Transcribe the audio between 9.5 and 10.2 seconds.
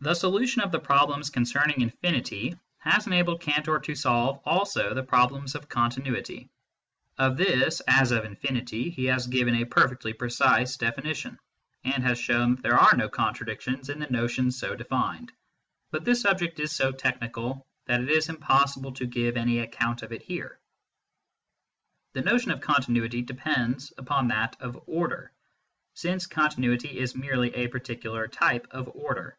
a perfectly